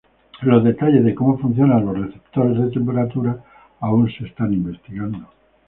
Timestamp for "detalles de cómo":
0.63-1.37